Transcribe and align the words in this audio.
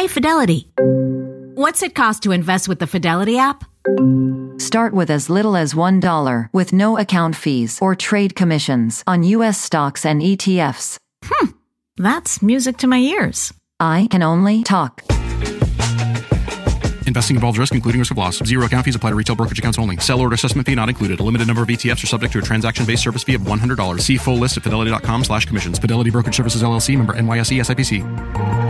Hey, 0.00 0.06
Fidelity. 0.06 0.66
What's 1.56 1.82
it 1.82 1.94
cost 1.94 2.22
to 2.22 2.32
invest 2.32 2.68
with 2.68 2.78
the 2.78 2.86
Fidelity 2.86 3.36
app? 3.36 3.64
Start 4.58 4.94
with 4.94 5.10
as 5.10 5.28
little 5.28 5.58
as 5.58 5.74
$1 5.74 6.48
with 6.54 6.72
no 6.72 6.96
account 6.96 7.36
fees 7.36 7.78
or 7.82 7.94
trade 7.94 8.34
commissions 8.34 9.04
on 9.06 9.22
U.S. 9.24 9.60
stocks 9.60 10.06
and 10.06 10.22
ETFs. 10.22 10.96
Hmm, 11.22 11.48
that's 11.98 12.40
music 12.40 12.78
to 12.78 12.86
my 12.86 12.96
ears. 12.96 13.52
I 13.78 14.08
can 14.10 14.22
only 14.22 14.62
talk. 14.62 15.02
Investing 17.06 17.36
involves 17.36 17.58
risk, 17.58 17.74
including 17.74 17.98
risk 17.98 18.12
of 18.12 18.16
loss. 18.16 18.38
Zero 18.38 18.64
account 18.64 18.86
fees 18.86 18.94
apply 18.94 19.10
to 19.10 19.16
retail 19.16 19.36
brokerage 19.36 19.58
accounts 19.58 19.78
only. 19.78 19.98
Sell 19.98 20.18
order 20.22 20.34
assessment 20.34 20.66
fee 20.66 20.76
not 20.76 20.88
included. 20.88 21.20
A 21.20 21.22
limited 21.22 21.46
number 21.46 21.62
of 21.62 21.68
ETFs 21.68 22.02
are 22.04 22.06
subject 22.06 22.32
to 22.32 22.38
a 22.38 22.42
transaction-based 22.42 23.02
service 23.02 23.22
fee 23.22 23.34
of 23.34 23.42
$100. 23.42 24.00
See 24.00 24.16
full 24.16 24.38
list 24.38 24.56
at 24.56 24.62
fidelity.com 24.62 25.24
slash 25.24 25.44
commissions. 25.44 25.78
Fidelity 25.78 26.08
Brokerage 26.08 26.36
Services, 26.36 26.62
LLC, 26.62 26.96
member 26.96 27.12
NYSE 27.12 27.60
SIPC. 27.60 28.69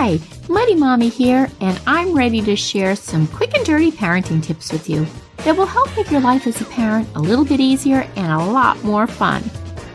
Hi, 0.00 0.20
Mighty 0.48 0.76
Mommy 0.76 1.08
here, 1.08 1.50
and 1.60 1.80
I'm 1.84 2.14
ready 2.14 2.40
to 2.42 2.54
share 2.54 2.94
some 2.94 3.26
quick 3.26 3.56
and 3.56 3.66
dirty 3.66 3.90
parenting 3.90 4.40
tips 4.40 4.70
with 4.70 4.88
you 4.88 5.04
that 5.38 5.56
will 5.56 5.66
help 5.66 5.88
make 5.96 6.08
your 6.08 6.20
life 6.20 6.46
as 6.46 6.60
a 6.60 6.66
parent 6.66 7.08
a 7.16 7.20
little 7.20 7.44
bit 7.44 7.58
easier 7.58 8.08
and 8.14 8.30
a 8.30 8.38
lot 8.38 8.80
more 8.84 9.08
fun. 9.08 9.42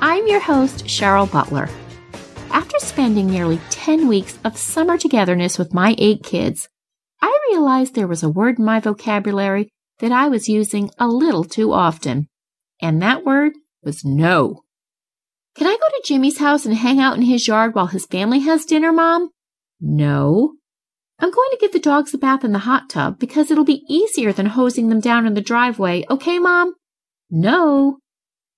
I'm 0.01 0.27
your 0.27 0.41
host, 0.41 0.87
Cheryl 0.87 1.31
Butler. 1.31 1.69
After 2.49 2.79
spending 2.79 3.27
nearly 3.27 3.61
10 3.69 4.09
weeks 4.09 4.37
of 4.43 4.57
summer 4.57 4.97
togetherness 4.97 5.57
with 5.57 5.73
my 5.73 5.95
eight 5.97 6.21
kids, 6.21 6.67
I 7.21 7.39
realized 7.47 7.95
there 7.95 8.05
was 8.05 8.23
a 8.23 8.29
word 8.29 8.59
in 8.59 8.65
my 8.65 8.81
vocabulary 8.81 9.69
that 9.99 10.11
I 10.11 10.27
was 10.27 10.49
using 10.49 10.91
a 10.99 11.07
little 11.07 11.45
too 11.45 11.71
often, 11.71 12.27
and 12.81 13.01
that 13.01 13.23
word 13.23 13.53
was 13.83 14.03
no. 14.03 14.63
Can 15.55 15.65
I 15.65 15.77
go 15.77 15.87
to 15.87 16.03
Jimmy's 16.03 16.39
house 16.39 16.65
and 16.65 16.75
hang 16.75 16.99
out 16.99 17.15
in 17.15 17.21
his 17.21 17.47
yard 17.47 17.73
while 17.73 17.87
his 17.87 18.05
family 18.05 18.39
has 18.39 18.65
dinner, 18.65 18.91
Mom? 18.91 19.29
No. 19.85 20.53
I'm 21.19 21.29
going 21.29 21.49
to 21.51 21.57
give 21.59 21.73
the 21.73 21.79
dogs 21.79 22.13
a 22.13 22.17
bath 22.17 22.45
in 22.45 22.53
the 22.53 22.59
hot 22.59 22.89
tub 22.89 23.19
because 23.19 23.51
it'll 23.51 23.65
be 23.65 23.83
easier 23.89 24.31
than 24.31 24.45
hosing 24.45 24.87
them 24.87 25.01
down 25.01 25.27
in 25.27 25.33
the 25.33 25.41
driveway. 25.41 26.05
Okay, 26.09 26.39
Mom? 26.39 26.73
No. 27.29 27.97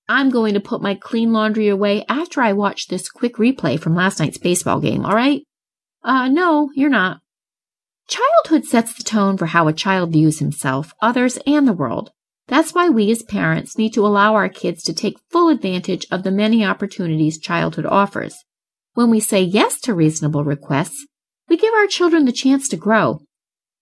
I'm 0.08 0.30
going 0.30 0.54
to 0.54 0.60
put 0.60 0.82
my 0.82 0.94
clean 0.94 1.32
laundry 1.32 1.66
away 1.66 2.04
after 2.08 2.40
I 2.40 2.52
watch 2.52 2.86
this 2.86 3.08
quick 3.08 3.36
replay 3.36 3.78
from 3.78 3.96
last 3.96 4.20
night's 4.20 4.38
baseball 4.38 4.80
game, 4.80 5.04
all 5.04 5.16
right? 5.16 5.42
Uh, 6.04 6.28
no, 6.28 6.70
you're 6.76 6.88
not. 6.88 7.18
Childhood 8.06 8.64
sets 8.64 8.94
the 8.94 9.02
tone 9.02 9.36
for 9.36 9.46
how 9.46 9.66
a 9.66 9.72
child 9.72 10.12
views 10.12 10.38
himself, 10.38 10.94
others, 11.02 11.38
and 11.44 11.66
the 11.66 11.72
world. 11.72 12.12
That's 12.46 12.72
why 12.72 12.88
we 12.88 13.10
as 13.10 13.24
parents 13.24 13.76
need 13.76 13.92
to 13.94 14.06
allow 14.06 14.36
our 14.36 14.48
kids 14.48 14.84
to 14.84 14.94
take 14.94 15.18
full 15.28 15.48
advantage 15.48 16.06
of 16.12 16.22
the 16.22 16.30
many 16.30 16.64
opportunities 16.64 17.36
childhood 17.36 17.86
offers. 17.86 18.36
When 18.94 19.10
we 19.10 19.18
say 19.18 19.42
yes 19.42 19.80
to 19.80 19.92
reasonable 19.92 20.44
requests, 20.44 21.04
we 21.48 21.56
give 21.56 21.74
our 21.74 21.86
children 21.86 22.24
the 22.24 22.32
chance 22.32 22.68
to 22.68 22.76
grow. 22.76 23.20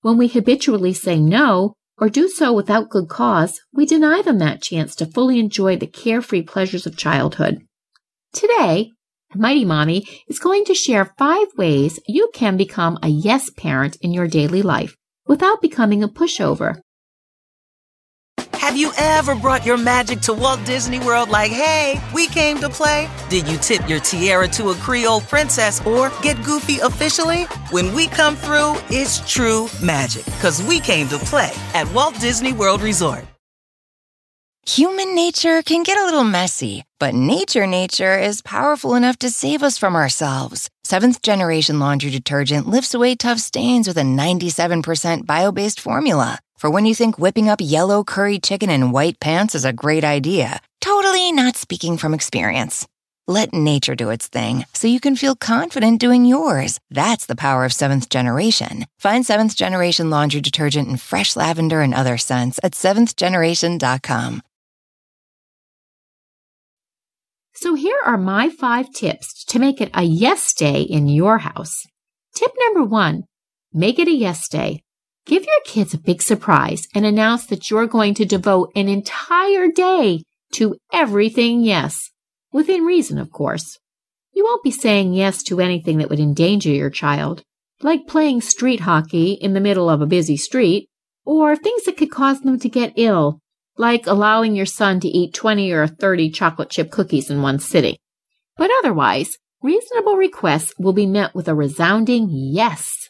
When 0.03 0.19
we 0.19 0.29
habitually 0.29 0.93
say 0.93 1.19
no, 1.19 1.75
or 1.99 2.09
do 2.09 2.29
so 2.29 2.53
without 2.53 2.91
good 2.91 3.09
cause, 3.09 3.61
we 3.73 3.87
deny 3.87 4.21
them 4.23 4.39
that 4.39 4.63
chance 4.63 4.95
to 4.97 5.07
fully 5.07 5.39
enjoy 5.39 5.77
the 5.77 5.87
carefree 5.87 6.43
pleasures 6.43 6.87
of 6.87 6.97
childhood. 6.97 7.59
Today, 8.33 8.91
Mighty 9.35 9.65
Mommy 9.65 10.07
is 10.29 10.39
going 10.39 10.65
to 10.67 10.75
share 10.75 11.15
five 11.19 11.49
ways 11.57 11.99
you 12.07 12.31
can 12.35 12.57
become 12.57 12.99
a 13.03 13.09
yes 13.09 13.51
parent 13.57 13.97
in 14.01 14.13
your 14.13 14.29
daily 14.29 14.63
life 14.63 14.95
without 15.27 15.63
becoming 15.63 16.03
a 16.03 16.09
pushover. 16.09 16.81
Have 18.65 18.79
you 18.79 18.93
ever 18.97 19.35
brought 19.35 19.67
your 19.67 19.77
magic 19.77 20.21
to 20.21 20.33
Walt 20.33 20.65
Disney 20.65 20.99
World 20.99 21.29
like, 21.29 21.51
hey, 21.51 22.01
we 22.15 22.27
came 22.29 22.57
to 22.61 22.71
play? 22.71 23.11
Did 23.29 23.47
you 23.47 23.59
tip 23.59 23.87
your 23.87 24.01
tiara 24.01 24.49
to 24.57 24.71
a 24.71 24.75
Creole 24.77 25.21
princess 25.21 25.85
or 25.87 26.11
get 26.23 26.43
goofy 26.43 26.79
officially? 26.79 27.43
When 27.73 27.93
we 27.93 28.07
come 28.07 28.37
through, 28.37 28.77
it's 28.89 29.21
true 29.31 29.69
magic 29.83 30.25
because 30.25 30.63
we 30.63 30.81
came 30.81 31.09
to 31.09 31.19
play 31.19 31.53
at 31.75 31.93
Walt 31.93 32.19
Disney 32.21 32.55
World 32.55 32.81
Resort. 32.81 33.27
Human 34.65 35.15
nature 35.15 35.61
can 35.61 35.83
get 35.83 35.99
a 35.99 36.07
little 36.07 36.25
messy, 36.25 36.85
but 36.99 37.13
nature 37.15 37.67
nature 37.67 38.19
is 38.19 38.41
powerful 38.41 38.95
enough 38.95 39.19
to 39.19 39.29
save 39.29 39.63
us 39.63 39.77
from 39.77 39.95
ourselves. 39.95 40.71
Seventh 40.85 41.21
generation 41.21 41.81
laundry 41.81 42.11
detergent 42.11 42.67
lifts 42.67 42.95
away 42.95 43.15
tough 43.15 43.41
stains 43.41 43.87
with 43.87 43.99
a 43.99 44.09
97% 44.09 45.27
bio 45.27 45.53
based 45.53 45.81
formula. 45.81 46.39
For 46.57 46.71
when 46.71 46.87
you 46.87 46.95
think 46.95 47.19
whipping 47.19 47.49
up 47.49 47.61
yellow 47.61 48.05
curry 48.05 48.39
chicken 48.39 48.71
in 48.71 48.93
white 48.93 49.21
pants 49.21 49.55
is 49.55 49.65
a 49.65 49.73
great 49.73 50.05
idea. 50.05 50.61
Totally 50.81 51.33
not 51.33 51.57
speaking 51.57 51.97
from 51.99 52.15
experience. 52.15 52.87
Let 53.27 53.55
nature 53.55 53.95
do 53.95 54.11
its 54.11 54.29
thing 54.29 54.67
so 54.75 54.87
you 54.87 55.01
can 55.01 55.17
feel 55.17 55.35
confident 55.35 55.99
doing 55.99 56.27
yours. 56.27 56.79
That's 56.91 57.25
the 57.27 57.37
power 57.37 57.65
of 57.65 57.73
seventh 57.73 58.11
generation. 58.11 58.85
Find 58.99 59.25
seventh 59.25 59.57
generation 59.57 60.11
laundry 60.11 60.43
detergent 60.43 60.89
in 60.89 60.99
fresh 60.99 61.35
lavender 61.35 61.81
and 61.81 61.95
other 61.95 62.19
scents 62.19 62.61
at 62.63 62.73
seventhgeneration.com. 62.73 64.43
So 67.55 67.75
here 67.75 67.99
are 68.05 68.19
my 68.19 68.51
five 68.51 68.93
tips 68.93 69.45
to 69.47 69.59
make 69.59 69.81
it 69.81 69.91
a 69.95 70.03
yes 70.03 70.53
day 70.53 70.83
in 70.83 71.09
your 71.09 71.39
house. 71.39 71.87
Tip 72.35 72.53
number 72.59 72.85
one, 72.85 73.23
make 73.73 73.99
it 73.99 74.09
a 74.09 74.13
yes 74.13 74.49
day. 74.49 74.84
Give 75.27 75.43
your 75.43 75.61
kids 75.65 75.95
a 75.95 75.99
big 75.99 76.21
surprise 76.21 76.87
and 76.95 77.07
announce 77.07 77.47
that 77.47 77.71
you're 77.71 77.87
going 77.87 78.13
to 78.15 78.27
devote 78.27 78.73
an 78.77 78.89
entire 78.89 79.69
day 79.71 80.23
to 80.53 80.77
everything 80.93 81.63
yes. 81.63 82.11
Within 82.53 82.83
reason, 82.83 83.19
of 83.19 83.33
course. 83.33 83.79
You 84.35 84.45
won't 84.45 84.63
be 84.63 84.71
saying 84.71 85.15
yes 85.15 85.43
to 85.45 85.61
anything 85.61 85.99
that 85.99 86.11
would 86.11 86.21
endanger 86.21 86.71
your 86.71 86.91
child, 86.91 87.43
like 87.81 88.07
playing 88.07 88.43
street 88.43 88.81
hockey 88.81 89.33
in 89.33 89.55
the 89.55 89.61
middle 89.61 89.89
of 89.89 90.03
a 90.03 90.07
busy 90.07 90.37
street, 90.37 90.89
or 91.25 91.57
things 91.57 91.85
that 91.85 91.97
could 91.97 92.11
cause 92.11 92.41
them 92.41 92.59
to 92.59 92.69
get 92.69 92.93
ill, 92.97 93.41
like 93.79 94.07
allowing 94.07 94.55
your 94.55 94.67
son 94.67 95.01
to 95.01 95.09
eat 95.09 95.33
20 95.33 95.73
or 95.73 95.87
30 95.87 96.31
chocolate 96.31 96.69
chip 96.69 96.91
cookies 96.91 97.31
in 97.31 97.41
one 97.41 97.59
sitting. 97.59 97.97
But 98.57 98.71
otherwise, 98.81 99.39
reasonable 99.63 100.17
requests 100.17 100.75
will 100.79 100.93
be 100.93 101.07
met 101.07 101.35
with 101.35 101.49
a 101.49 101.55
resounding 101.55 102.29
yes. 102.31 103.04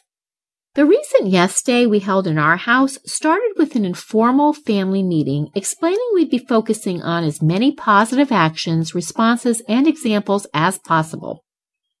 The 0.75 0.85
recent 0.85 1.27
Yes 1.29 1.61
Day 1.61 1.87
we 1.87 1.99
held 1.99 2.27
in 2.27 2.37
our 2.37 2.57
house 2.57 2.99
started 3.05 3.53
with 3.55 3.77
an 3.77 3.85
informal 3.85 4.51
family 4.51 5.03
meeting 5.03 5.47
explaining 5.55 6.05
we'd 6.13 6.29
be 6.29 6.37
focusing 6.37 7.01
on 7.01 7.23
as 7.23 7.41
many 7.41 7.71
positive 7.71 8.29
actions, 8.29 8.93
responses, 8.93 9.61
and 9.69 9.87
examples 9.87 10.45
as 10.53 10.77
possible. 10.77 11.45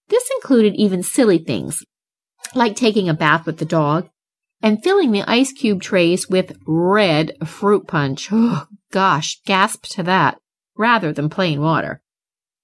This 0.09 0.29
included 0.35 0.75
even 0.75 1.03
silly 1.03 1.37
things, 1.37 1.85
like 2.53 2.75
taking 2.75 3.07
a 3.07 3.13
bath 3.13 3.45
with 3.45 3.59
the 3.59 3.65
dog 3.65 4.09
and 4.61 4.83
filling 4.83 5.13
the 5.13 5.23
ice 5.23 5.53
cube 5.53 5.81
trays 5.81 6.27
with 6.27 6.57
red 6.67 7.31
fruit 7.45 7.87
punch. 7.87 8.29
Oh, 8.33 8.67
gosh, 8.91 9.39
gasp 9.45 9.85
to 9.91 10.03
that, 10.03 10.37
rather 10.77 11.13
than 11.13 11.29
plain 11.29 11.61
water. 11.61 12.01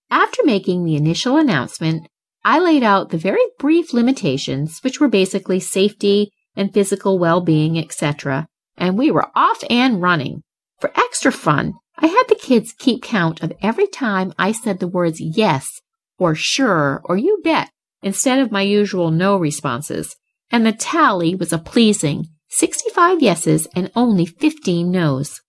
After 0.10 0.44
making 0.44 0.84
the 0.84 0.98
initial 0.98 1.38
announcement, 1.38 2.08
I 2.44 2.60
laid 2.60 2.84
out 2.84 3.10
the 3.10 3.18
very 3.18 3.44
brief 3.60 3.94
limitations, 3.94 4.80
which 4.82 5.00
were 5.00 5.08
basically 5.08 5.60
safety 5.60 6.32
and 6.56 6.74
physical 6.74 7.20
well-being, 7.20 7.78
etc., 7.78 8.48
and 8.78 8.98
we 8.98 9.12
were 9.12 9.30
off 9.36 9.64
and 9.70 10.02
running. 10.02 10.42
For 10.80 10.92
extra 10.98 11.32
fun, 11.32 11.74
I 11.98 12.08
had 12.08 12.24
the 12.28 12.36
kids 12.36 12.74
keep 12.78 13.04
count 13.04 13.44
of 13.44 13.54
every 13.62 13.86
time 13.86 14.34
I 14.40 14.52
said 14.52 14.80
the 14.80 14.88
words 14.88 15.22
yes 15.22 15.82
or 16.18 16.34
sure 16.34 17.02
or 17.04 17.16
you 17.18 17.40
bet 17.44 17.70
instead 18.02 18.40
of 18.40 18.52
my 18.52 18.62
usual 18.62 19.12
no 19.12 19.38
responses, 19.38 20.16
and 20.50 20.66
the 20.66 20.72
tally 20.72 21.36
was 21.36 21.54
a 21.54 21.60
pleasing 21.60 22.28
65 22.50 23.22
yeses 23.22 23.68
and 23.76 23.92
only 23.96 24.26
15 24.26 24.90
nos. 24.92 25.40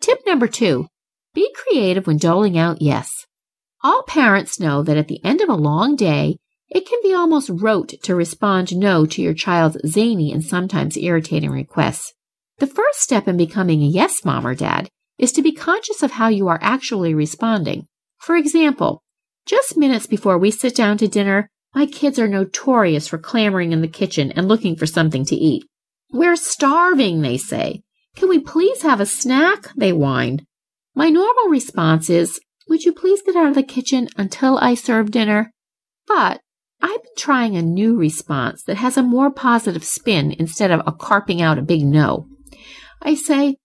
Tip 0.00 0.18
number 0.26 0.48
two, 0.48 0.88
be 1.34 1.54
creative 1.54 2.06
when 2.06 2.18
doling 2.18 2.58
out 2.58 2.82
yes. 2.82 3.26
All 3.82 4.02
parents 4.04 4.58
know 4.58 4.82
that 4.82 4.96
at 4.96 5.08
the 5.08 5.24
end 5.24 5.40
of 5.40 5.48
a 5.48 5.54
long 5.54 5.96
day, 5.96 6.38
it 6.68 6.86
can 6.86 6.98
be 7.02 7.14
almost 7.14 7.50
rote 7.52 7.94
to 8.02 8.14
respond 8.14 8.76
no 8.76 9.06
to 9.06 9.22
your 9.22 9.34
child's 9.34 9.78
zany 9.86 10.32
and 10.32 10.44
sometimes 10.44 10.96
irritating 10.96 11.50
requests. 11.50 12.12
The 12.58 12.66
first 12.66 13.00
step 13.00 13.28
in 13.28 13.36
becoming 13.36 13.82
a 13.82 13.86
yes 13.86 14.24
mom 14.24 14.46
or 14.46 14.54
dad 14.54 14.88
is 15.18 15.32
to 15.32 15.42
be 15.42 15.52
conscious 15.52 16.02
of 16.02 16.12
how 16.12 16.28
you 16.28 16.48
are 16.48 16.58
actually 16.62 17.14
responding. 17.14 17.86
For 18.18 18.36
example, 18.36 19.02
just 19.44 19.76
minutes 19.76 20.06
before 20.06 20.38
we 20.38 20.50
sit 20.50 20.74
down 20.74 20.98
to 20.98 21.08
dinner, 21.08 21.48
my 21.74 21.86
kids 21.86 22.18
are 22.18 22.28
notorious 22.28 23.06
for 23.06 23.18
clamoring 23.18 23.72
in 23.72 23.82
the 23.82 23.88
kitchen 23.88 24.32
and 24.32 24.48
looking 24.48 24.76
for 24.76 24.86
something 24.86 25.24
to 25.26 25.36
eat. 25.36 25.64
We're 26.10 26.36
starving, 26.36 27.20
they 27.20 27.36
say. 27.36 27.82
Can 28.16 28.28
we 28.28 28.40
please 28.40 28.82
have 28.82 29.00
a 29.00 29.06
snack? 29.06 29.68
They 29.76 29.92
whine. 29.92 30.46
My 30.94 31.10
normal 31.10 31.48
response 31.48 32.08
is, 32.08 32.40
Would 32.68 32.84
you 32.84 32.92
please 32.92 33.22
get 33.22 33.36
out 33.36 33.48
of 33.48 33.54
the 33.54 33.62
kitchen 33.62 34.08
until 34.16 34.58
I 34.58 34.74
serve 34.74 35.10
dinner? 35.10 35.52
But 36.06 36.40
I've 36.82 37.02
been 37.02 37.12
trying 37.16 37.56
a 37.56 37.62
new 37.62 37.96
response 37.96 38.62
that 38.64 38.76
has 38.76 38.96
a 38.96 39.02
more 39.02 39.30
positive 39.30 39.84
spin 39.84 40.32
instead 40.32 40.70
of 40.70 40.82
a 40.86 40.92
carping 40.92 41.40
out 41.40 41.58
a 41.58 41.62
big 41.62 41.84
no. 41.84 42.28
I 43.00 43.14
say, 43.14 43.56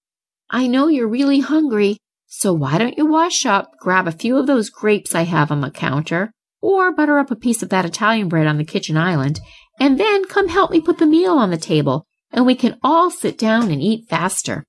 I 0.50 0.68
know 0.68 0.88
you're 0.88 1.08
really 1.08 1.40
hungry, 1.40 1.98
so 2.28 2.54
why 2.54 2.78
don't 2.78 2.98
you 2.98 3.06
wash 3.06 3.46
up, 3.46 3.72
grab 3.80 4.08
a 4.08 4.12
few 4.12 4.38
of 4.38 4.48
those 4.48 4.70
grapes 4.70 5.16
I 5.16 5.24
have 5.24 5.52
on 5.52 5.62
the 5.62 5.72
counter, 5.72 6.32
or 6.62 6.94
butter 6.94 7.18
up 7.18 7.32
a 7.32 7.36
piece 7.36 7.64
of 7.64 7.70
that 7.70 7.86
Italian 7.86 8.30
bread 8.30 8.48
on 8.48 8.58
the 8.58 8.64
kitchen 8.64 8.98
island, 8.98 9.40
and 9.80 10.00
then 10.00 10.26
come 10.26 10.48
help 10.48 10.72
me 10.72 10.80
put 10.80 11.00
the 11.00 11.06
meal 11.06 11.34
on 11.34 11.50
the 11.50 11.58
table, 11.58 12.06
and 12.32 12.46
we 12.46 12.56
can 12.56 12.78
all 12.84 13.10
sit 13.10 13.38
down 13.38 13.72
and 13.72 13.82
eat 13.82 14.08
faster. 14.10 14.64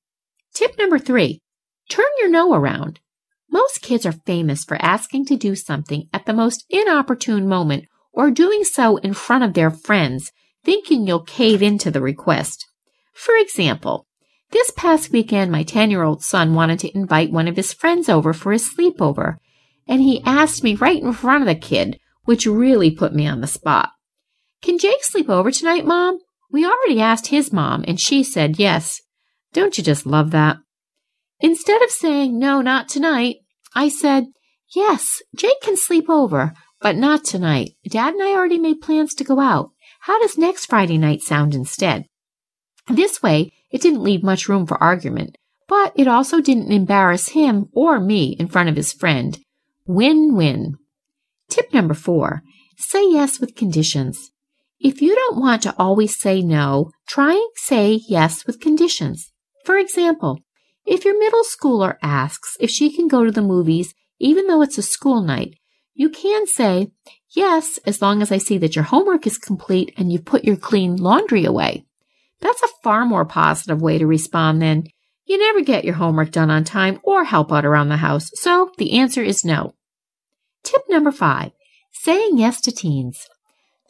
Tip 0.55 0.79
number 0.79 0.99
three, 0.99 1.41
turn 1.89 2.07
your 2.19 2.31
no 2.31 2.55
around. 2.55 3.01
Most 3.53 3.83
kids 3.83 4.07
are 4.07 4.13
famous 4.13 4.65
for 4.65 4.81
asking 4.81 5.27
to 5.27 5.37
do 5.37 5.55
something 5.55 6.09
at 6.11 6.25
the 6.25 6.33
most 6.33 6.65
inopportune 6.71 7.47
moment 7.47 7.85
or 8.11 8.31
doing 8.31 8.65
so 8.65 8.97
in 8.97 9.13
front 9.13 9.45
of 9.45 9.53
their 9.53 9.71
friends, 9.71 10.33
thinking 10.65 11.07
you'll 11.07 11.23
cave 11.23 11.63
into 11.63 11.91
the 11.91 12.01
request. 12.01 12.67
For 13.13 13.37
example, 13.37 14.07
this 14.53 14.71
past 14.71 15.13
weekend, 15.13 15.53
my 15.53 15.65
10 15.65 15.91
year 15.91 16.03
old 16.03 16.23
son 16.23 16.55
wanted 16.55 16.79
to 16.81 16.97
invite 16.97 17.31
one 17.31 17.47
of 17.47 17.57
his 17.57 17.75
friends 17.75 18.09
over 18.09 18.33
for 18.33 18.53
his 18.53 18.75
sleepover, 18.75 19.37
and 19.87 20.01
he 20.01 20.23
asked 20.25 20.65
me 20.65 20.75
right 20.75 21.03
in 21.03 21.13
front 21.13 21.43
of 21.43 21.47
the 21.47 21.55
kid, 21.55 21.99
which 22.25 22.47
really 22.47 22.91
put 22.91 23.15
me 23.15 23.27
on 23.27 23.43
the 23.43 23.47
spot. 23.47 23.91
Can 24.63 24.79
Jake 24.79 25.05
sleep 25.05 25.29
over 25.29 25.51
tonight, 25.51 25.85
Mom? 25.85 26.19
We 26.51 26.65
already 26.65 27.01
asked 27.01 27.27
his 27.27 27.53
mom, 27.53 27.85
and 27.87 28.01
she 28.01 28.23
said 28.23 28.59
yes. 28.59 29.01
Don't 29.53 29.77
you 29.77 29.85
just 29.85 30.07
love 30.07 30.31
that? 30.31 30.57
Instead 31.41 31.83
of 31.83 31.91
saying, 31.91 32.39
no, 32.39 32.61
not 32.61 32.89
tonight, 32.89 33.37
I 33.75 33.89
said, 33.89 34.27
yes, 34.75 35.23
Jake 35.35 35.61
can 35.63 35.77
sleep 35.77 36.09
over, 36.09 36.53
but 36.81 36.97
not 36.97 37.25
tonight. 37.25 37.73
Dad 37.89 38.15
and 38.15 38.23
I 38.23 38.33
already 38.33 38.59
made 38.59 38.81
plans 38.81 39.15
to 39.15 39.25
go 39.25 39.41
out. 39.41 39.71
How 40.01 40.21
does 40.21 40.37
next 40.37 40.67
Friday 40.67 40.99
night 40.99 41.23
sound 41.23 41.55
instead? 41.55 42.07
This 42.89 43.23
way, 43.23 43.53
it 43.71 43.81
didn't 43.81 44.03
leave 44.03 44.23
much 44.23 44.49
room 44.49 44.67
for 44.67 44.83
argument, 44.83 45.39
but 45.69 45.93
it 45.97 46.09
also 46.09 46.41
didn't 46.41 46.73
embarrass 46.73 47.31
him 47.31 47.69
or 47.73 48.01
me 48.01 48.37
in 48.39 48.49
front 48.49 48.69
of 48.69 48.77
his 48.77 48.93
friend. 48.93 49.39
Win 49.87 50.35
win. 50.35 50.75
Tip 51.49 51.73
number 51.73 51.95
four 51.95 52.43
say 52.77 53.09
yes 53.09 53.41
with 53.41 53.55
conditions. 53.55 54.31
If 54.81 55.01
you 55.01 55.15
don't 55.15 55.39
want 55.39 55.63
to 55.63 55.75
always 55.79 56.19
say 56.19 56.43
no, 56.43 56.91
try 57.07 57.35
and 57.35 57.51
say 57.55 58.01
yes 58.09 58.45
with 58.47 58.61
conditions. 58.61 59.33
For 59.65 59.77
example, 59.77 60.41
if 60.87 61.05
your 61.05 61.19
middle 61.19 61.45
schooler 61.45 61.97
asks 62.03 62.57
if 62.61 62.71
she 62.71 62.95
can 62.95 63.09
go 63.09 63.25
to 63.25 63.31
the 63.31 63.43
movies 63.43 63.95
even 64.19 64.47
though 64.47 64.63
it's 64.63 64.79
a 64.79 64.83
school 64.83 65.21
night, 65.21 65.59
you 65.95 66.09
can 66.09 66.47
say, 66.47 66.93
yes, 67.31 67.79
as 67.85 68.01
long 68.01 68.23
as 68.23 68.31
I 68.31 68.39
see 68.39 68.57
that 68.59 68.77
your 68.77 68.85
homework 68.85 69.27
is 69.27 69.37
complete 69.37 69.93
and 69.97 70.13
you've 70.13 70.25
put 70.25 70.45
your 70.45 70.57
clean 70.57 70.97
laundry 70.97 71.45
away. 71.45 71.85
That's 72.41 72.63
a 72.63 72.69
far 72.83 73.05
more 73.05 73.25
positive 73.25 73.83
way 73.83 73.99
to 73.99 74.07
respond 74.07 74.63
than 74.63 74.85
you 75.25 75.39
never 75.39 75.61
get 75.61 75.85
your 75.85 75.95
homework 75.95 76.31
done 76.31 76.51
on 76.51 76.65
time 76.65 77.01
or 77.03 77.25
help 77.25 77.53
out 77.53 77.65
around 77.65 77.89
the 77.89 77.97
house. 77.97 78.31
So 78.35 78.71
the 78.79 78.99
answer 78.99 79.23
is 79.23 79.45
no. 79.45 79.75
Tip 80.63 80.83
number 80.89 81.13
five, 81.13 81.53
saying 81.93 82.39
yes 82.39 82.61
to 82.63 82.73
teens. 82.73 83.29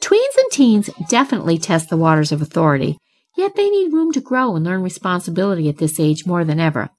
Tweens 0.01 0.37
and 0.37 0.51
teens 0.51 0.89
definitely 1.09 1.57
test 1.57 1.89
the 1.89 1.97
waters 1.97 2.31
of 2.31 2.41
authority, 2.41 2.97
yet 3.35 3.55
they 3.55 3.69
need 3.69 3.93
room 3.93 4.11
to 4.11 4.21
grow 4.21 4.55
and 4.55 4.65
learn 4.65 4.83
responsibility 4.83 5.69
at 5.69 5.77
this 5.77 5.99
age 5.99 6.25
more 6.25 6.43
than 6.43 6.59
ever. 6.59 6.89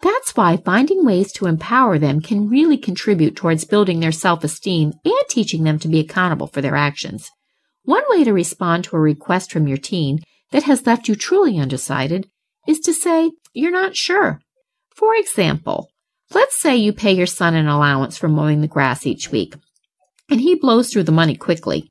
That's 0.00 0.36
why 0.36 0.56
finding 0.56 1.04
ways 1.04 1.32
to 1.32 1.46
empower 1.46 1.98
them 1.98 2.20
can 2.20 2.48
really 2.48 2.78
contribute 2.78 3.34
towards 3.34 3.64
building 3.64 4.00
their 4.00 4.12
self-esteem 4.12 4.92
and 5.04 5.14
teaching 5.28 5.64
them 5.64 5.78
to 5.80 5.88
be 5.88 5.98
accountable 5.98 6.46
for 6.46 6.60
their 6.60 6.76
actions. 6.76 7.30
One 7.82 8.04
way 8.08 8.22
to 8.24 8.32
respond 8.32 8.84
to 8.84 8.96
a 8.96 9.00
request 9.00 9.50
from 9.50 9.66
your 9.66 9.78
teen 9.78 10.20
that 10.52 10.64
has 10.64 10.86
left 10.86 11.08
you 11.08 11.14
truly 11.14 11.58
undecided 11.58 12.28
is 12.66 12.78
to 12.80 12.92
say 12.92 13.32
you're 13.52 13.72
not 13.72 13.96
sure. 13.96 14.40
For 14.94 15.16
example, 15.16 15.88
let's 16.32 16.60
say 16.60 16.76
you 16.76 16.92
pay 16.92 17.12
your 17.12 17.26
son 17.26 17.54
an 17.54 17.66
allowance 17.66 18.16
for 18.16 18.28
mowing 18.28 18.60
the 18.60 18.68
grass 18.68 19.06
each 19.06 19.32
week, 19.32 19.54
and 20.30 20.40
he 20.40 20.54
blows 20.54 20.92
through 20.92 21.04
the 21.04 21.12
money 21.12 21.34
quickly. 21.34 21.90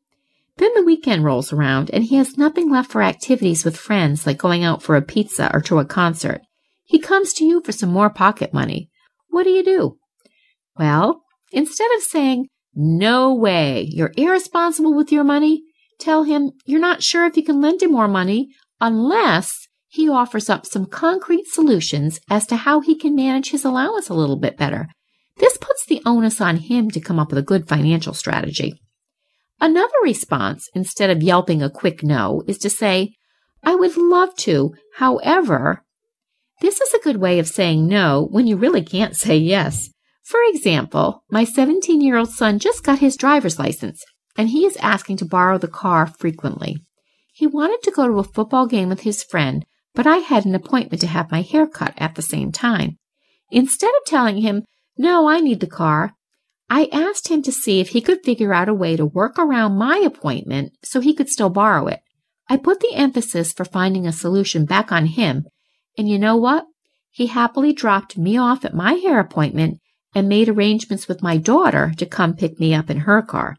Then 0.58 0.74
the 0.74 0.84
weekend 0.84 1.24
rolls 1.24 1.54
around 1.54 1.90
and 1.92 2.04
he 2.04 2.16
has 2.16 2.38
nothing 2.38 2.70
left 2.70 2.92
for 2.92 3.02
activities 3.02 3.64
with 3.64 3.78
friends 3.78 4.26
like 4.26 4.38
going 4.38 4.64
out 4.64 4.82
for 4.82 4.96
a 4.96 5.02
pizza 5.02 5.52
or 5.54 5.62
to 5.62 5.80
a 5.80 5.86
concert. 5.86 6.42
He 6.84 7.00
comes 7.00 7.34
to 7.34 7.46
you 7.46 7.62
for 7.62 7.72
some 7.72 7.90
more 7.90 8.10
pocket 8.10 8.54
money. 8.54 8.90
What 9.30 9.44
do 9.44 9.52
you 9.52 9.64
do? 9.64 9.98
Well, 10.78 11.22
instead 11.52 11.90
of 11.96 12.02
saying, 12.02 12.48
no 12.74 13.34
way, 13.34 13.88
you're 13.90 14.14
irresponsible 14.18 14.96
with 14.96 15.12
your 15.12 15.24
money, 15.24 15.64
tell 16.00 16.24
him 16.24 16.52
you're 16.66 16.80
not 16.80 17.04
sure 17.04 17.26
if 17.26 17.38
you 17.38 17.44
can 17.44 17.62
lend 17.62 17.82
him 17.82 17.92
more 17.92 18.08
money 18.08 18.50
unless 18.80 19.68
he 19.88 20.10
offers 20.10 20.50
up 20.50 20.66
some 20.66 20.86
concrete 20.86 21.48
solutions 21.48 22.20
as 22.30 22.46
to 22.48 22.56
how 22.56 22.82
he 22.82 22.96
can 22.96 23.16
manage 23.16 23.52
his 23.52 23.64
allowance 23.66 24.10
a 24.10 24.14
little 24.14 24.38
bit 24.38 24.58
better. 24.58 24.88
This 25.38 25.58
puts 25.58 25.86
the 25.86 26.02
onus 26.06 26.42
on 26.42 26.58
him 26.58 26.90
to 26.92 27.00
come 27.00 27.20
up 27.20 27.30
with 27.30 27.38
a 27.38 27.44
good 27.44 27.68
financial 27.68 28.14
strategy. 28.14 28.74
Another 29.60 29.94
response, 30.04 30.70
instead 30.76 31.10
of 31.10 31.24
yelping 31.24 31.64
a 31.64 31.70
quick 31.70 32.04
no, 32.04 32.44
is 32.48 32.58
to 32.60 32.70
say, 32.70 33.14
I 33.64 33.76
would 33.76 33.98
love 33.98 34.36
to, 34.38 34.74
however, 34.96 35.84
this 36.62 36.82
is 36.82 36.94
a 36.94 37.04
good 37.04 37.18
way 37.18 37.40
of 37.40 37.48
saying 37.48 37.88
no 37.88 38.28
when 38.32 38.48
you 38.48 38.56
really 38.56 38.84
can't 38.84 39.16
say 39.26 39.38
yes. 39.38 39.90
For 40.24 40.40
example, 40.48 41.24
my 41.30 41.44
17 41.44 42.02
year 42.02 42.18
old 42.18 42.30
son 42.30 42.60
just 42.60 42.84
got 42.84 43.00
his 43.00 43.16
driver's 43.16 43.60
license 43.60 44.04
and 44.38 44.50
he 44.50 44.66
is 44.66 44.78
asking 44.78 45.18
to 45.18 45.26
borrow 45.26 45.58
the 45.58 45.68
car 45.68 46.06
frequently. 46.06 46.78
He 47.34 47.48
wanted 47.48 47.82
to 47.84 47.92
go 47.92 48.08
to 48.08 48.20
a 48.20 48.24
football 48.24 48.68
game 48.68 48.90
with 48.90 49.02
his 49.02 49.24
friend, 49.24 49.66
but 49.96 50.06
I 50.06 50.18
had 50.18 50.46
an 50.46 50.56
appointment 50.56 51.02
to 51.02 51.08
have 51.08 51.32
my 51.32 51.42
hair 51.42 51.66
cut 51.68 51.94
at 51.98 52.16
the 52.16 52.22
same 52.22 52.52
time. 52.52 52.98
Instead 53.52 53.90
of 53.90 54.06
telling 54.06 54.38
him, 54.38 54.64
no, 54.98 55.28
I 55.28 55.40
need 55.40 55.60
the 55.60 55.68
car, 55.68 56.14
I 56.70 56.90
asked 56.92 57.30
him 57.30 57.42
to 57.44 57.52
see 57.52 57.80
if 57.80 57.90
he 57.90 58.02
could 58.02 58.24
figure 58.24 58.54
out 58.54 58.70
a 58.70 58.74
way 58.74 58.96
to 58.98 59.06
work 59.06 59.40
around 59.40 59.78
my 59.78 59.98
appointment 59.98 60.74
so 60.84 61.00
he 61.00 61.14
could 61.14 61.30
still 61.30 61.50
borrow 61.50 61.88
it. 61.88 62.02
I 62.50 62.58
put 62.58 62.80
the 62.80 62.94
emphasis 62.94 63.54
for 63.54 63.66
finding 63.66 64.06
a 64.06 64.12
solution 64.12 64.66
back 64.66 64.92
on 64.92 65.06
him, 65.06 65.46
and 65.98 66.10
you 66.10 66.20
know 66.20 66.36
what? 66.36 66.66
He 67.10 67.28
happily 67.28 67.74
dropped 67.74 68.18
me 68.18 68.38
off 68.38 68.64
at 68.64 68.76
my 68.76 68.94
hair 68.94 69.20
appointment 69.20 69.80
and 70.14 70.30
made 70.30 70.50
arrangements 70.50 71.08
with 71.08 71.24
my 71.24 71.38
daughter 71.38 71.94
to 71.98 72.06
come 72.06 72.36
pick 72.36 72.60
me 72.60 72.74
up 72.74 72.90
in 72.90 73.02
her 73.02 73.22
car. 73.22 73.58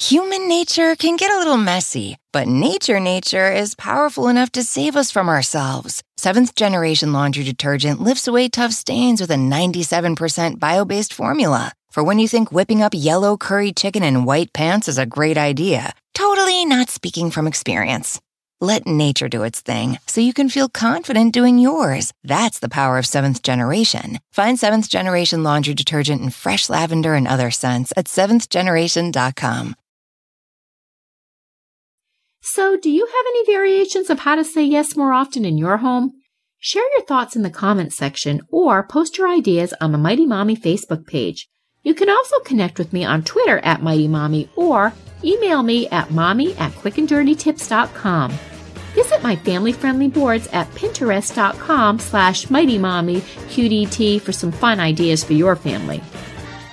Human 0.00 0.48
nature 0.48 0.94
can 0.94 1.16
get 1.16 1.32
a 1.32 1.38
little 1.38 1.56
messy, 1.56 2.16
but 2.32 2.46
nature 2.46 3.00
nature 3.00 3.50
is 3.50 3.74
powerful 3.74 4.28
enough 4.28 4.52
to 4.52 4.62
save 4.62 4.94
us 4.94 5.10
from 5.10 5.28
ourselves. 5.28 6.02
Seventh 6.20 6.56
generation 6.56 7.12
laundry 7.12 7.44
detergent 7.44 8.02
lifts 8.02 8.26
away 8.26 8.48
tough 8.48 8.72
stains 8.72 9.20
with 9.20 9.30
a 9.30 9.34
97% 9.34 10.58
bio 10.58 10.84
based 10.84 11.14
formula. 11.14 11.70
For 11.90 12.02
when 12.02 12.18
you 12.18 12.26
think 12.26 12.50
whipping 12.50 12.82
up 12.82 12.92
yellow 12.92 13.36
curry 13.36 13.72
chicken 13.72 14.02
in 14.02 14.24
white 14.24 14.52
pants 14.52 14.88
is 14.88 14.98
a 14.98 15.06
great 15.06 15.38
idea, 15.38 15.94
totally 16.14 16.64
not 16.64 16.90
speaking 16.90 17.30
from 17.30 17.46
experience. 17.46 18.20
Let 18.60 18.84
nature 18.84 19.28
do 19.28 19.44
its 19.44 19.60
thing 19.60 20.00
so 20.08 20.20
you 20.20 20.34
can 20.34 20.48
feel 20.48 20.68
confident 20.68 21.32
doing 21.32 21.56
yours. 21.56 22.12
That's 22.24 22.58
the 22.58 22.68
power 22.68 22.98
of 22.98 23.06
seventh 23.06 23.44
generation. 23.44 24.18
Find 24.32 24.58
seventh 24.58 24.90
generation 24.90 25.44
laundry 25.44 25.74
detergent 25.74 26.20
in 26.20 26.30
fresh 26.30 26.68
lavender 26.68 27.14
and 27.14 27.28
other 27.28 27.52
scents 27.52 27.92
at 27.96 28.06
seventhgeneration.com. 28.06 29.76
So, 32.40 32.76
do 32.76 32.90
you 32.90 33.06
have 33.06 33.24
any 33.28 33.46
variations 33.46 34.10
of 34.10 34.20
how 34.20 34.36
to 34.36 34.44
say 34.44 34.62
yes 34.62 34.96
more 34.96 35.12
often 35.12 35.44
in 35.44 35.58
your 35.58 35.78
home? 35.78 36.12
Share 36.60 36.88
your 36.96 37.04
thoughts 37.06 37.36
in 37.36 37.42
the 37.42 37.50
comments 37.50 37.96
section 37.96 38.40
or 38.50 38.86
post 38.86 39.18
your 39.18 39.28
ideas 39.28 39.74
on 39.80 39.92
the 39.92 39.98
Mighty 39.98 40.26
Mommy 40.26 40.56
Facebook 40.56 41.06
page. 41.06 41.48
You 41.82 41.94
can 41.94 42.10
also 42.10 42.40
connect 42.40 42.78
with 42.78 42.92
me 42.92 43.04
on 43.04 43.22
Twitter 43.22 43.58
at 43.58 43.82
Mighty 43.82 44.08
Mommy 44.08 44.50
or 44.56 44.92
email 45.24 45.62
me 45.62 45.88
at 45.88 46.10
mommy 46.10 46.56
at 46.56 46.72
quickanddirtytips.com. 46.72 48.32
Visit 48.94 49.22
my 49.22 49.36
family-friendly 49.36 50.08
boards 50.08 50.48
at 50.48 50.68
pinterest.com 50.70 51.98
slash 51.98 52.50
Mighty 52.50 52.78
Mommy 52.78 53.20
QDT 53.20 54.20
for 54.20 54.32
some 54.32 54.50
fun 54.50 54.80
ideas 54.80 55.22
for 55.22 55.34
your 55.34 55.54
family. 55.54 56.02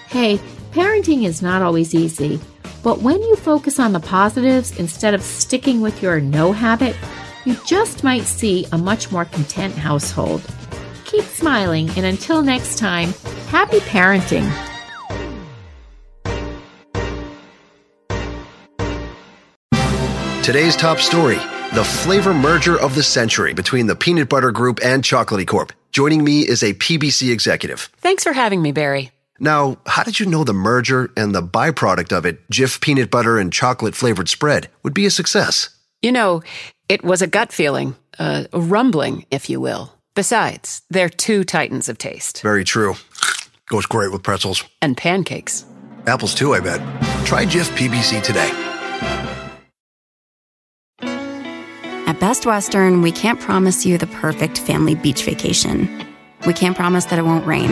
Hey, 0.07 0.38
parenting 0.72 1.25
is 1.25 1.41
not 1.41 1.62
always 1.62 1.93
easy. 1.93 2.39
But 2.86 3.01
when 3.01 3.20
you 3.20 3.36
focus 3.36 3.80
on 3.80 3.94
the 3.94 4.00
positives 4.00 4.77
instead 4.77 5.15
of 5.15 5.24
sticking 5.24 5.82
with 5.82 6.04
your 6.04 6.22
no 6.22 6.51
habit, 6.51 6.96
you 7.44 7.58
just 7.65 8.04
might 8.04 8.25
see 8.25 8.68
a 8.72 8.77
much 8.77 9.12
more 9.12 9.25
content 9.25 9.74
household. 9.74 10.44
Keep 11.06 11.24
smiling, 11.24 11.89
and 11.98 12.06
until 12.06 12.44
next 12.44 12.77
time, 12.77 13.10
happy 13.48 13.80
parenting. 13.80 14.48
Today's 20.44 20.75
top 20.75 21.00
story 21.00 21.39
the 21.74 21.84
flavor 21.84 22.36
merger 22.36 22.80
of 22.80 22.94
the 22.94 23.01
century 23.01 23.56
between 23.56 23.88
the 23.88 23.96
Peanut 23.96 24.30
Butter 24.30 24.51
Group 24.51 24.80
and 24.84 25.04
Chocolatey 25.04 25.48
Corp. 25.48 25.74
Joining 25.92 26.24
me 26.24 26.42
is 26.42 26.62
a 26.62 26.75
PBC 26.75 27.34
executive. 27.34 27.89
Thanks 27.98 28.24
for 28.24 28.32
having 28.32 28.62
me, 28.62 28.72
Barry. 28.72 29.12
Now, 29.39 29.77
how 29.86 30.04
did 30.04 30.20
you 30.20 30.25
know 30.25 30.44
the 30.44 30.54
merger 30.54 31.12
and 31.18 31.36
the 31.36 31.42
byproduct 31.42 32.15
of 32.15 32.25
it, 32.25 32.48
Jif 32.50 32.80
peanut 32.80 33.12
butter 33.12 33.38
and 33.38 33.51
chocolate 33.51 33.96
flavored 33.96 34.30
spread, 34.30 34.70
would 34.84 34.94
be 34.94 35.06
a 35.06 35.12
success? 35.12 35.70
You 36.01 36.12
know, 36.12 36.42
it 36.88 37.04
was 37.04 37.22
a 37.22 37.27
gut 37.27 37.51
feeling, 37.51 37.96
a 38.18 38.48
rumbling, 38.54 39.25
if 39.32 39.50
you 39.50 39.60
will. 39.60 39.94
Besides, 40.15 40.84
they're 40.89 41.10
two 41.10 41.44
titans 41.44 41.89
of 41.89 41.98
taste. 41.98 42.42
Very 42.42 42.63
true. 42.63 42.96
Goes 43.68 43.86
great 43.86 44.12
with 44.12 44.24
pretzels. 44.24 44.63
And 44.82 44.96
pancakes. 44.96 45.65
Apples 46.08 46.34
too, 46.34 46.54
I 46.54 46.62
bet. 46.62 46.80
Try 47.25 47.46
Jif 47.46 47.75
PBC 47.75 48.24
today. 48.24 48.51
At 52.08 52.20
Best 52.20 52.46
Western, 52.46 53.01
we 53.01 53.12
can't 53.12 53.42
promise 53.42 53.86
you 53.86 53.98
the 53.98 54.08
perfect 54.08 54.60
family 54.60 54.96
beach 54.96 55.24
vacation. 55.24 55.89
We 56.48 56.54
can't 56.54 56.77
promise 56.77 57.06
that 57.06 57.20
it 57.20 57.25
won't 57.25 57.46
rain, 57.46 57.72